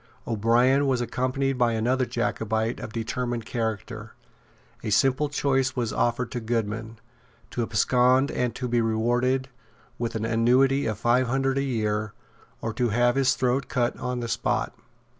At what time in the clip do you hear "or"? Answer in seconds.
12.61-12.73